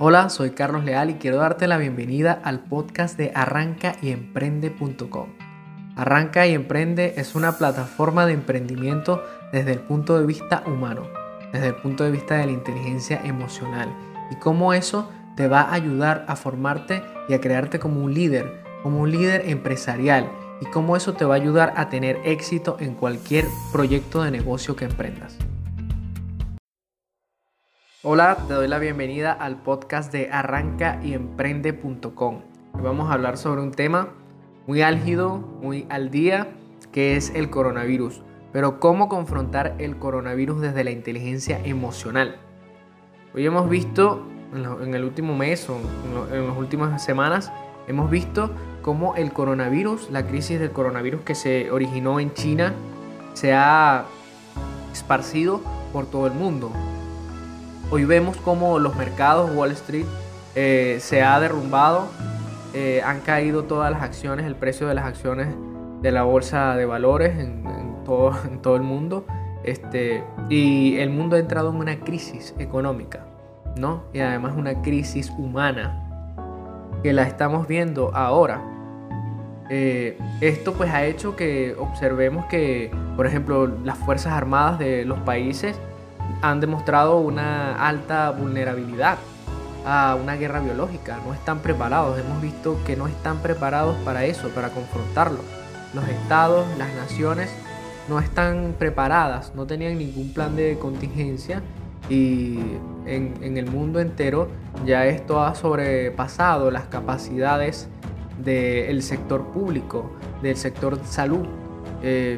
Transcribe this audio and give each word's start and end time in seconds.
Hola, 0.00 0.28
soy 0.28 0.50
Carlos 0.50 0.84
Leal 0.84 1.10
y 1.10 1.14
quiero 1.14 1.36
darte 1.36 1.68
la 1.68 1.78
bienvenida 1.78 2.32
al 2.42 2.64
podcast 2.64 3.16
de 3.16 3.30
arrancayemprende.com. 3.32 5.28
Arranca 5.94 6.48
y 6.48 6.54
Emprende 6.54 7.14
es 7.16 7.36
una 7.36 7.58
plataforma 7.58 8.26
de 8.26 8.32
emprendimiento 8.32 9.22
desde 9.52 9.70
el 9.70 9.78
punto 9.78 10.18
de 10.18 10.26
vista 10.26 10.64
humano, 10.66 11.02
desde 11.52 11.68
el 11.68 11.76
punto 11.76 12.02
de 12.02 12.10
vista 12.10 12.34
de 12.34 12.46
la 12.46 12.52
inteligencia 12.52 13.20
emocional 13.24 13.88
y 14.32 14.34
cómo 14.34 14.74
eso 14.74 15.12
te 15.36 15.46
va 15.46 15.60
a 15.60 15.74
ayudar 15.74 16.24
a 16.26 16.34
formarte 16.34 17.00
y 17.28 17.34
a 17.34 17.40
crearte 17.40 17.78
como 17.78 18.02
un 18.02 18.14
líder, 18.14 18.64
como 18.82 18.98
un 19.00 19.12
líder 19.12 19.48
empresarial 19.48 20.28
y 20.60 20.64
cómo 20.66 20.96
eso 20.96 21.14
te 21.14 21.24
va 21.24 21.34
a 21.34 21.38
ayudar 21.38 21.72
a 21.76 21.88
tener 21.88 22.18
éxito 22.24 22.78
en 22.80 22.94
cualquier 22.94 23.44
proyecto 23.70 24.24
de 24.24 24.32
negocio 24.32 24.74
que 24.74 24.86
emprendas. 24.86 25.38
Hola, 28.06 28.36
te 28.46 28.52
doy 28.52 28.68
la 28.68 28.78
bienvenida 28.78 29.32
al 29.32 29.62
podcast 29.62 30.12
de. 30.12 30.28
Hoy 32.74 32.82
vamos 32.82 33.10
a 33.10 33.14
hablar 33.14 33.38
sobre 33.38 33.62
un 33.62 33.70
tema 33.70 34.10
muy 34.66 34.82
álgido, 34.82 35.38
muy 35.38 35.86
al 35.88 36.10
día, 36.10 36.48
que 36.92 37.16
es 37.16 37.30
el 37.34 37.48
coronavirus. 37.48 38.20
Pero 38.52 38.78
cómo 38.78 39.08
confrontar 39.08 39.76
el 39.78 39.96
coronavirus 39.96 40.60
desde 40.60 40.84
la 40.84 40.90
inteligencia 40.90 41.58
emocional. 41.64 42.36
Hoy 43.34 43.46
hemos 43.46 43.70
visto, 43.70 44.28
en 44.52 44.94
el 44.94 45.02
último 45.02 45.34
mes 45.34 45.66
o 45.70 45.78
en 46.30 46.46
las 46.46 46.58
últimas 46.58 47.02
semanas, 47.02 47.50
hemos 47.88 48.10
visto 48.10 48.50
cómo 48.82 49.16
el 49.16 49.32
coronavirus, 49.32 50.10
la 50.10 50.26
crisis 50.26 50.60
del 50.60 50.72
coronavirus 50.72 51.22
que 51.22 51.34
se 51.34 51.70
originó 51.70 52.20
en 52.20 52.34
China, 52.34 52.74
se 53.32 53.54
ha 53.54 54.04
esparcido 54.92 55.62
por 55.90 56.04
todo 56.04 56.26
el 56.26 56.34
mundo. 56.34 56.70
Hoy 57.94 58.04
vemos 58.04 58.36
cómo 58.38 58.80
los 58.80 58.96
mercados, 58.96 59.52
Wall 59.54 59.70
Street, 59.70 60.06
eh, 60.56 60.96
se 60.98 61.22
ha 61.22 61.38
derrumbado, 61.38 62.08
eh, 62.74 63.00
han 63.04 63.20
caído 63.20 63.66
todas 63.66 63.92
las 63.92 64.02
acciones, 64.02 64.46
el 64.46 64.56
precio 64.56 64.88
de 64.88 64.94
las 64.94 65.04
acciones 65.04 65.46
de 66.02 66.10
la 66.10 66.24
bolsa 66.24 66.74
de 66.74 66.86
valores 66.86 67.38
en, 67.38 67.62
todo, 68.04 68.74
el 68.74 68.82
mundo. 68.82 69.24
Este, 69.62 70.24
y 70.48 70.96
el 70.96 71.10
mundo 71.10 71.36
ha 71.36 71.38
entrado 71.38 71.70
en 71.70 71.76
una 71.76 72.00
crisis 72.00 72.52
económica, 72.58 73.26
¿no? 73.76 74.02
Y 74.12 74.18
además 74.18 74.54
una 74.56 74.82
crisis 74.82 75.30
humana 75.30 76.98
que 77.04 77.12
la 77.12 77.22
estamos 77.22 77.68
viendo 77.68 78.12
ahora. 78.12 78.60
Eh, 79.70 80.18
esto 80.40 80.72
pues 80.72 80.90
ha 80.90 81.04
hecho 81.04 81.36
que 81.36 81.76
observemos 81.78 82.46
que, 82.46 82.90
por 83.14 83.24
ejemplo, 83.24 83.68
las 83.68 83.98
Fuerzas 83.98 84.32
Armadas 84.32 84.80
de 84.80 85.04
los 85.04 85.20
países 85.20 85.78
han 86.50 86.60
demostrado 86.60 87.18
una 87.18 87.74
alta 87.88 88.30
vulnerabilidad 88.30 89.16
a 89.86 90.16
una 90.20 90.36
guerra 90.36 90.60
biológica. 90.60 91.18
No 91.24 91.32
están 91.32 91.60
preparados. 91.60 92.18
Hemos 92.18 92.42
visto 92.42 92.78
que 92.84 92.96
no 92.96 93.06
están 93.06 93.38
preparados 93.38 93.96
para 94.04 94.26
eso, 94.26 94.50
para 94.50 94.68
confrontarlo. 94.68 95.40
Los 95.94 96.06
estados, 96.06 96.66
las 96.76 96.92
naciones 96.94 97.50
no 98.08 98.18
están 98.18 98.74
preparadas, 98.78 99.54
no 99.54 99.66
tenían 99.66 99.96
ningún 99.96 100.34
plan 100.34 100.54
de 100.54 100.78
contingencia 100.78 101.62
y 102.10 102.58
en, 103.06 103.56
el 103.56 103.66
mundo 103.70 103.98
entero 104.00 104.48
ya 104.84 105.06
esto 105.06 105.42
ha 105.42 105.54
sobrepasado 105.54 106.70
las 106.70 106.84
capacidades 106.84 107.88
del 108.44 109.02
sector 109.02 109.46
público, 109.46 110.10
del 110.42 110.56
sector 110.56 111.00
salud. 111.06 111.46
Eh, 112.02 112.36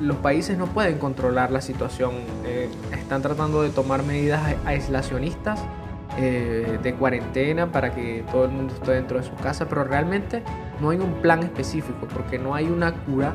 los 0.00 0.16
países 0.18 0.58
no 0.58 0.66
pueden 0.66 0.98
controlar 0.98 1.50
la 1.50 1.60
situación. 1.60 2.12
Eh, 2.44 2.68
están 2.92 3.22
tratando 3.22 3.62
de 3.62 3.70
tomar 3.70 4.02
medidas 4.02 4.42
aislacionistas 4.64 5.60
eh, 6.18 6.78
de 6.82 6.94
cuarentena 6.94 7.72
para 7.72 7.94
que 7.94 8.24
todo 8.30 8.44
el 8.44 8.50
mundo 8.50 8.74
esté 8.74 8.92
dentro 8.92 9.18
de 9.18 9.24
su 9.24 9.34
casa, 9.34 9.68
pero 9.68 9.84
realmente 9.84 10.42
no 10.80 10.90
hay 10.90 10.98
un 10.98 11.14
plan 11.22 11.42
específico 11.42 12.06
porque 12.12 12.38
no 12.38 12.54
hay 12.54 12.66
una 12.66 12.92
cura, 12.92 13.34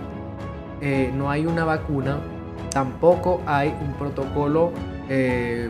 eh, 0.81 1.11
no 1.15 1.29
hay 1.29 1.45
una 1.45 1.65
vacuna, 1.65 2.19
tampoco 2.71 3.41
hay 3.45 3.75
un 3.81 3.93
protocolo 3.93 4.71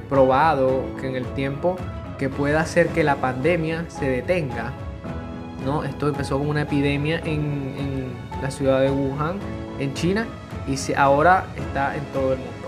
probado 0.08 0.84
que 1.00 1.08
en 1.08 1.16
el 1.16 1.26
tiempo 1.34 1.76
que 2.20 2.30
pueda 2.30 2.62
hacer 2.62 2.90
que 2.90 3.04
la 3.04 3.16
pandemia 3.16 3.86
se 3.88 4.08
detenga. 4.08 4.72
¿no? 5.66 5.84
Esto 5.84 6.10
empezó 6.10 6.38
como 6.38 6.52
una 6.52 6.62
epidemia 6.62 7.18
en, 7.26 7.74
en 7.76 8.14
la 8.40 8.52
ciudad 8.52 8.82
de 8.82 8.92
Wuhan, 8.92 9.40
en 9.80 9.96
China, 9.96 10.28
y 10.68 10.78
si 10.78 10.94
ahora 10.94 11.48
está 11.58 11.96
en 11.96 12.04
todo 12.14 12.34
el 12.34 12.40
mundo. 12.40 12.68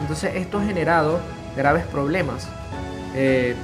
Entonces 0.00 0.34
esto 0.36 0.58
ha 0.58 0.64
generado 0.64 1.20
graves 1.56 1.84
problemas 1.86 2.48
eh, 3.14 3.54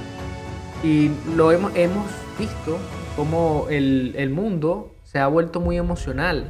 y 0.83 1.11
lo 1.35 1.51
hemos, 1.51 1.75
hemos 1.75 2.05
visto 2.37 2.77
como 3.15 3.67
el, 3.69 4.29
mundo 4.29 4.93
se 5.03 5.19
ha 5.19 5.27
vuelto 5.27 5.61
muy 5.61 5.77
emocional 5.77 6.47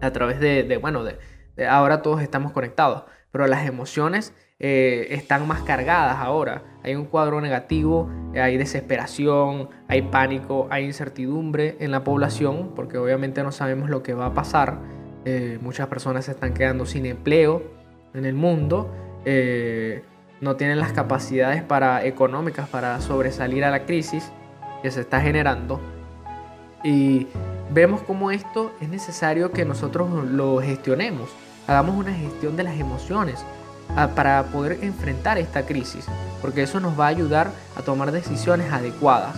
a 0.00 0.12
través 0.12 0.38
de, 0.38 0.78
bueno, 0.80 1.02
de, 1.02 1.18
ahora 1.66 2.02
todos 2.02 2.22
estamos 2.22 2.52
conectados, 2.52 3.02
pero 3.32 3.46
las 3.48 3.66
emociones 3.66 4.32
eh, 4.60 5.08
están 5.10 5.46
más 5.48 5.62
cargadas 5.62 6.16
ahora. 6.18 6.62
Hay 6.84 6.94
un 6.94 7.04
cuadro 7.04 7.40
negativo, 7.40 8.08
hay 8.34 8.56
desesperación, 8.56 9.68
hay 9.88 10.02
pánico, 10.02 10.68
hay 10.70 10.84
incertidumbre 10.84 11.76
en 11.80 11.90
la 11.90 12.04
población, 12.04 12.72
porque 12.76 12.98
obviamente 12.98 13.42
no 13.42 13.50
sabemos 13.50 13.90
lo 13.90 14.02
que 14.02 14.14
va 14.14 14.26
a 14.26 14.34
pasar. 14.34 14.78
Eh, 15.30 15.58
muchas 15.60 15.88
personas 15.88 16.24
se 16.24 16.30
están 16.30 16.54
quedando 16.54 16.86
sin 16.86 17.04
empleo 17.04 17.62
en 18.14 18.24
el 18.24 18.32
mundo. 18.32 18.90
Eh, 19.26 20.02
no 20.40 20.56
tienen 20.56 20.80
las 20.80 20.94
capacidades 20.94 21.62
para, 21.62 22.02
económicas 22.06 22.66
para 22.66 22.98
sobresalir 23.02 23.62
a 23.62 23.70
la 23.70 23.84
crisis 23.84 24.32
que 24.80 24.90
se 24.90 25.02
está 25.02 25.20
generando. 25.20 25.82
Y 26.82 27.26
vemos 27.70 28.00
cómo 28.00 28.30
esto 28.30 28.72
es 28.80 28.88
necesario 28.88 29.52
que 29.52 29.66
nosotros 29.66 30.24
lo 30.24 30.62
gestionemos. 30.62 31.28
Hagamos 31.66 31.96
una 31.96 32.14
gestión 32.14 32.56
de 32.56 32.62
las 32.62 32.80
emociones 32.80 33.44
ah, 33.96 34.08
para 34.14 34.44
poder 34.44 34.78
enfrentar 34.80 35.36
esta 35.36 35.66
crisis. 35.66 36.06
Porque 36.40 36.62
eso 36.62 36.80
nos 36.80 36.98
va 36.98 37.04
a 37.04 37.08
ayudar 37.08 37.50
a 37.76 37.82
tomar 37.82 38.12
decisiones 38.12 38.72
adecuadas. 38.72 39.36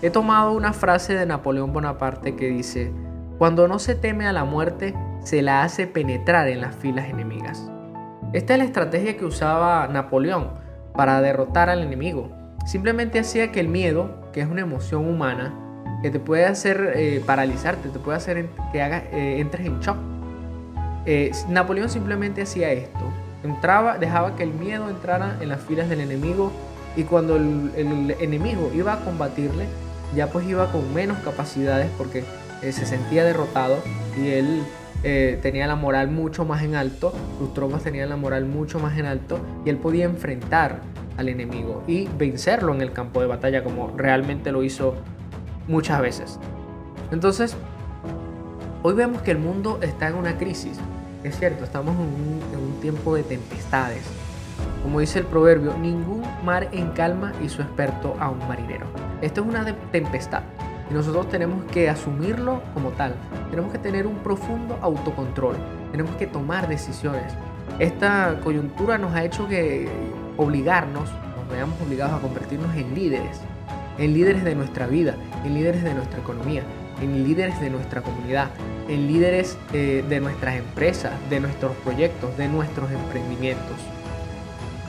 He 0.00 0.08
tomado 0.08 0.52
una 0.52 0.72
frase 0.72 1.12
de 1.12 1.26
Napoleón 1.26 1.74
Bonaparte 1.74 2.36
que 2.36 2.46
dice, 2.46 2.90
cuando 3.38 3.68
no 3.68 3.78
se 3.78 3.94
teme 3.94 4.26
a 4.26 4.32
la 4.32 4.44
muerte, 4.44 4.94
se 5.22 5.42
la 5.42 5.62
hace 5.62 5.86
penetrar 5.86 6.48
en 6.48 6.60
las 6.60 6.74
filas 6.74 7.08
enemigas. 7.08 7.70
Esta 8.32 8.54
es 8.54 8.58
la 8.58 8.64
estrategia 8.64 9.16
que 9.16 9.24
usaba 9.24 9.86
Napoleón 9.86 10.50
para 10.92 11.20
derrotar 11.20 11.70
al 11.70 11.82
enemigo. 11.82 12.32
Simplemente 12.66 13.20
hacía 13.20 13.52
que 13.52 13.60
el 13.60 13.68
miedo, 13.68 14.28
que 14.32 14.40
es 14.40 14.48
una 14.48 14.62
emoción 14.62 15.08
humana, 15.08 15.54
que 16.02 16.10
te 16.10 16.18
puede 16.18 16.46
hacer 16.46 16.94
eh, 16.96 17.22
paralizarte, 17.24 17.88
te 17.90 17.98
puede 18.00 18.18
hacer 18.18 18.48
que 18.72 18.80
eh, 18.80 19.40
entres 19.40 19.66
en 19.66 19.78
shock. 19.78 19.96
Eh, 21.06 21.30
Napoleón 21.48 21.88
simplemente 21.88 22.42
hacía 22.42 22.72
esto. 22.72 23.00
Entraba, 23.44 23.98
dejaba 23.98 24.34
que 24.34 24.42
el 24.42 24.52
miedo 24.52 24.90
entrara 24.90 25.36
en 25.40 25.48
las 25.48 25.60
filas 25.62 25.88
del 25.88 26.00
enemigo 26.00 26.50
y 26.96 27.04
cuando 27.04 27.36
el, 27.36 27.70
el 27.76 28.16
enemigo 28.20 28.72
iba 28.74 28.94
a 28.94 29.00
combatirle, 29.04 29.66
ya 30.16 30.26
pues 30.26 30.46
iba 30.48 30.72
con 30.72 30.92
menos 30.92 31.18
capacidades 31.18 31.88
porque 31.96 32.24
eh, 32.62 32.72
se 32.72 32.86
sentía 32.86 33.24
derrotado 33.24 33.78
y 34.20 34.28
él 34.28 34.62
eh, 35.04 35.38
tenía 35.42 35.66
la 35.66 35.76
moral 35.76 36.10
mucho 36.10 36.44
más 36.44 36.62
en 36.62 36.74
alto, 36.74 37.12
sus 37.38 37.54
tropas 37.54 37.84
tenían 37.84 38.08
la 38.08 38.16
moral 38.16 38.46
mucho 38.46 38.80
más 38.80 38.98
en 38.98 39.06
alto 39.06 39.38
y 39.64 39.70
él 39.70 39.76
podía 39.76 40.04
enfrentar 40.04 40.80
al 41.16 41.28
enemigo 41.28 41.84
y 41.86 42.08
vencerlo 42.18 42.74
en 42.74 42.80
el 42.80 42.92
campo 42.92 43.20
de 43.20 43.26
batalla 43.26 43.62
como 43.62 43.92
realmente 43.96 44.50
lo 44.50 44.62
hizo 44.62 44.94
muchas 45.68 46.00
veces. 46.00 46.40
Entonces, 47.12 47.56
hoy 48.82 48.94
vemos 48.94 49.22
que 49.22 49.30
el 49.30 49.38
mundo 49.38 49.78
está 49.82 50.08
en 50.08 50.14
una 50.14 50.36
crisis. 50.36 50.78
Es 51.22 51.38
cierto, 51.38 51.64
estamos 51.64 51.94
en 51.94 52.02
un, 52.02 52.40
en 52.52 52.58
un 52.58 52.80
tiempo 52.80 53.14
de 53.14 53.22
tempestades. 53.22 54.02
Como 54.82 55.00
dice 55.00 55.20
el 55.20 55.26
proverbio, 55.26 55.76
ningún 55.78 56.22
mar 56.44 56.68
en 56.72 56.90
calma 56.90 57.32
su 57.48 57.62
experto 57.62 58.16
a 58.18 58.30
un 58.30 58.38
marinero. 58.48 58.86
Esto 59.20 59.42
es 59.42 59.46
una 59.46 59.64
tempestad. 59.92 60.42
Y 60.90 60.94
nosotros 60.94 61.28
tenemos 61.28 61.64
que 61.66 61.88
asumirlo 61.88 62.62
como 62.74 62.90
tal. 62.90 63.14
Tenemos 63.50 63.72
que 63.72 63.78
tener 63.78 64.06
un 64.06 64.16
profundo 64.16 64.78
autocontrol. 64.80 65.56
Tenemos 65.90 66.14
que 66.16 66.26
tomar 66.26 66.68
decisiones. 66.68 67.34
Esta 67.78 68.40
coyuntura 68.42 68.98
nos 68.98 69.14
ha 69.14 69.24
hecho 69.24 69.46
que 69.48 69.88
obligarnos, 70.36 71.10
nos 71.36 71.48
veamos 71.50 71.80
obligados 71.80 72.14
a 72.14 72.20
convertirnos 72.20 72.74
en 72.76 72.94
líderes. 72.94 73.40
En 73.98 74.14
líderes 74.14 74.44
de 74.44 74.54
nuestra 74.54 74.86
vida, 74.86 75.16
en 75.44 75.54
líderes 75.54 75.82
de 75.82 75.92
nuestra 75.92 76.20
economía, 76.20 76.62
en 77.02 77.24
líderes 77.24 77.60
de 77.60 77.70
nuestra 77.70 78.00
comunidad, 78.00 78.48
en 78.88 79.06
líderes 79.06 79.58
eh, 79.72 80.04
de 80.08 80.20
nuestras 80.20 80.56
empresas, 80.56 81.12
de 81.28 81.40
nuestros 81.40 81.76
proyectos, 81.78 82.36
de 82.36 82.48
nuestros 82.48 82.90
emprendimientos. 82.90 83.76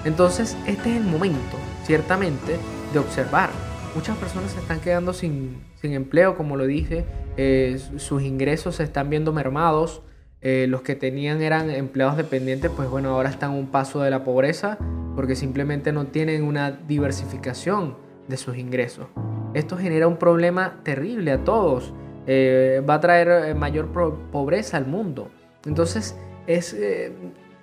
Entonces, 0.05 0.55
este 0.65 0.91
es 0.91 0.97
el 0.97 1.03
momento, 1.03 1.57
ciertamente, 1.83 2.57
de 2.93 2.99
observar 2.99 3.49
muchas 3.95 4.17
personas 4.17 4.51
se 4.51 4.59
están 4.59 4.79
quedando 4.79 5.13
sin, 5.13 5.61
empleo, 5.81 6.35
como 6.35 6.55
lo 6.55 6.65
dije, 6.65 7.05
eh, 7.37 7.79
sus 7.97 8.21
ingresos 8.21 8.75
se 8.75 8.83
están 8.83 9.09
viendo 9.09 9.33
mermados, 9.33 10.01
Eh, 10.41 10.67
los 10.69 10.83
que 10.83 10.95
tenían 10.95 11.41
eran 11.41 11.69
empleados 11.69 12.15
dependientes, 12.15 12.71
pues 12.73 12.89
bueno, 12.89 13.09
ahora 13.09 13.29
están 13.29 13.51
un 13.51 13.67
paso 13.67 13.99
de 13.99 14.09
la 14.09 14.23
pobreza 14.23 14.77
porque 15.13 15.35
simplemente 15.35 15.91
no 15.91 16.05
tienen 16.05 16.43
una 16.43 16.71
diversificación 16.71 17.97
de 18.29 18.37
sus 18.37 18.55
ingresos. 18.55 19.07
Esto 19.53 19.75
genera 19.75 20.07
un 20.07 20.15
problema 20.15 20.79
terrible 20.83 21.33
a 21.33 21.43
todos. 21.43 21.93
Eh, 22.25 22.81
va 22.89 22.93
a 22.93 22.99
traer 23.01 23.53
mayor 23.53 23.89
pobreza 24.31 24.77
al 24.77 24.85
mundo. 24.85 25.27
Entonces, 25.65 26.15
es 26.47 26.73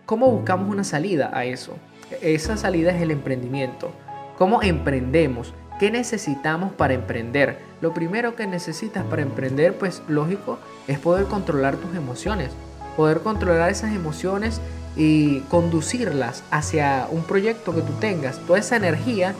cómo 0.05 0.31
buscamos 0.31 0.69
una 0.69 0.85
salida 0.85 1.31
a 1.33 1.47
eso. 1.47 1.79
Esa 2.21 2.59
salida 2.59 2.95
es 2.95 3.01
el 3.01 3.11
emprendimiento. 3.11 3.91
¿Cómo 4.37 4.61
emprendemos? 4.63 5.55
¿Qué 5.79 5.91
necesitamos 5.91 6.73
para 6.73 6.95
emprender? 6.95 7.59
Lo 7.83 7.93
primero 7.93 8.35
que 8.35 8.47
necesitas 8.47 9.05
para 9.05 9.21
emprender, 9.21 9.77
pues 9.77 10.03
lógico, 10.09 10.59
es 10.89 10.99
poder 10.99 11.27
controlar 11.27 11.77
tus 11.77 11.95
emociones. 11.95 12.51
Poder 12.97 13.21
controlar 13.21 13.71
esas 13.71 13.95
emociones 13.95 14.63
y 14.97 15.41
conducirlas 15.51 16.43
hacia 16.51 17.07
un 17.11 17.25
proyecto 17.25 17.75
que 17.75 17.83
tú 17.83 17.93
tengas. 18.01 18.39
Toda 18.47 18.59
esa 18.59 18.77
energía 18.77 19.35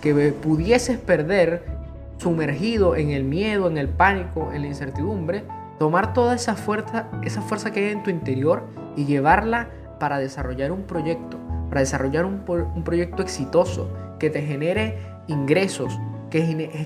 que 0.00 0.14
pudieses 0.32 0.96
perder 0.96 1.64
sumergido 2.18 2.94
en 2.94 3.10
el 3.10 3.24
miedo, 3.24 3.66
en 3.66 3.76
el 3.76 3.88
pánico, 3.88 4.52
en 4.52 4.62
la 4.62 4.68
incertidumbre, 4.68 5.42
tomar 5.80 6.12
toda 6.12 6.36
esa 6.36 6.54
fuerza, 6.54 7.08
esa 7.24 7.42
fuerza 7.42 7.72
que 7.72 7.80
hay 7.80 7.92
en 7.92 8.04
tu 8.04 8.10
interior 8.10 8.62
y 8.94 9.06
llevarla 9.06 9.70
para 9.98 10.18
desarrollar 10.18 10.70
un 10.70 10.84
proyecto, 10.84 11.36
para 11.68 11.80
desarrollar 11.80 12.26
un, 12.26 12.44
un 12.46 12.84
proyecto 12.84 13.22
exitoso 13.22 13.90
que 14.20 14.30
te 14.30 14.42
genere 14.42 14.98
ingresos, 15.30 15.98
que, 16.30 16.42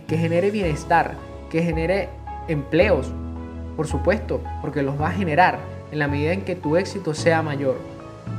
genere 0.09 0.51
bienestar, 0.51 1.15
que 1.51 1.63
genere 1.63 2.09
empleos, 2.49 3.13
por 3.77 3.87
supuesto, 3.87 4.41
porque 4.61 4.83
los 4.83 5.01
va 5.01 5.09
a 5.09 5.13
generar 5.13 5.59
en 5.91 5.99
la 5.99 6.09
medida 6.09 6.33
en 6.33 6.43
que 6.43 6.55
tu 6.55 6.77
éxito 6.77 7.15
sea 7.15 7.43
mayor. 7.43 7.77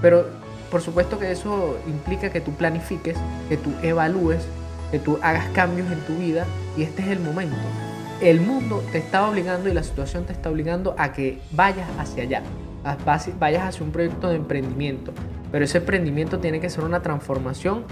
Pero 0.01 0.25
por 0.71 0.81
supuesto 0.81 1.19
que 1.19 1.31
eso 1.31 1.77
implica 1.87 2.29
que 2.29 2.41
tú 2.41 2.51
planifiques, 2.51 3.17
que 3.49 3.57
tú 3.57 3.71
evalúes, 3.81 4.45
que 4.91 4.99
tú 4.99 5.19
hagas 5.21 5.45
cambios 5.49 5.91
en 5.91 5.99
tu 6.01 6.15
vida 6.17 6.45
y 6.77 6.83
este 6.83 7.01
es 7.01 7.09
el 7.09 7.19
momento. 7.19 7.55
El 8.21 8.39
mundo 8.39 8.83
te 8.91 8.99
está 8.99 9.27
obligando 9.29 9.69
y 9.69 9.73
la 9.73 9.83
situación 9.83 10.25
te 10.25 10.33
está 10.33 10.49
obligando 10.49 10.95
a 10.97 11.11
que 11.11 11.39
vayas 11.51 11.87
hacia 11.99 12.23
allá, 12.23 12.43
vayas 13.39 13.63
hacia 13.63 13.85
un 13.85 13.91
proyecto 13.91 14.29
de 14.29 14.37
emprendimiento. 14.37 15.11
Pero 15.51 15.65
ese 15.65 15.79
emprendimiento 15.79 16.39
tiene 16.39 16.59
que 16.59 16.69
ser 16.69 16.83
una 16.83 17.01
transformación 17.01 17.83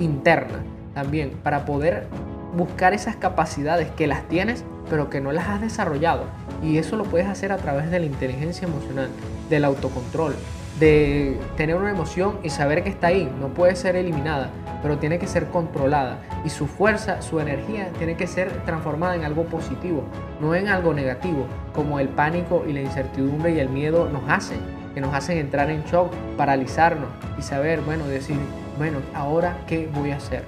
interna 0.00 0.62
también 0.96 1.30
para 1.44 1.64
poder 1.64 2.08
buscar 2.56 2.94
esas 2.94 3.14
capacidades 3.14 3.90
que 3.90 4.08
las 4.08 4.26
tienes 4.26 4.64
pero 4.88 5.10
que 5.10 5.20
no 5.20 5.32
las 5.32 5.48
has 5.48 5.60
desarrollado. 5.60 6.24
Y 6.62 6.78
eso 6.78 6.96
lo 6.96 7.04
puedes 7.04 7.26
hacer 7.26 7.52
a 7.52 7.56
través 7.56 7.90
de 7.90 8.00
la 8.00 8.06
inteligencia 8.06 8.66
emocional, 8.66 9.08
del 9.50 9.64
autocontrol, 9.64 10.34
de 10.80 11.38
tener 11.56 11.76
una 11.76 11.90
emoción 11.90 12.38
y 12.42 12.50
saber 12.50 12.82
que 12.82 12.90
está 12.90 13.08
ahí. 13.08 13.30
No 13.40 13.48
puede 13.48 13.76
ser 13.76 13.96
eliminada, 13.96 14.50
pero 14.82 14.98
tiene 14.98 15.18
que 15.18 15.26
ser 15.26 15.46
controlada. 15.46 16.20
Y 16.44 16.50
su 16.50 16.66
fuerza, 16.66 17.22
su 17.22 17.40
energía 17.40 17.90
tiene 17.98 18.16
que 18.16 18.26
ser 18.26 18.50
transformada 18.64 19.16
en 19.16 19.24
algo 19.24 19.44
positivo, 19.44 20.04
no 20.40 20.54
en 20.54 20.68
algo 20.68 20.94
negativo, 20.94 21.46
como 21.74 21.98
el 21.98 22.08
pánico 22.08 22.64
y 22.66 22.72
la 22.72 22.80
incertidumbre 22.80 23.54
y 23.54 23.58
el 23.58 23.68
miedo 23.68 24.08
nos 24.08 24.28
hacen, 24.28 24.60
que 24.94 25.00
nos 25.00 25.14
hacen 25.14 25.38
entrar 25.38 25.70
en 25.70 25.84
shock, 25.84 26.12
paralizarnos 26.36 27.08
y 27.38 27.42
saber, 27.42 27.80
bueno, 27.80 28.06
decir, 28.06 28.38
bueno, 28.78 28.98
ahora 29.14 29.58
qué 29.66 29.88
voy 29.92 30.12
a 30.12 30.16
hacer. 30.16 30.44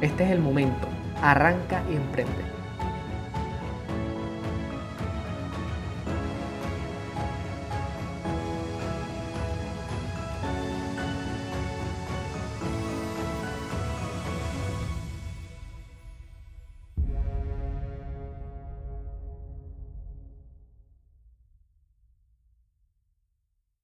Este 0.00 0.24
es 0.24 0.30
el 0.30 0.40
momento. 0.40 0.88
Arranca 1.20 1.82
y 1.90 1.96
emprende. 1.96 2.59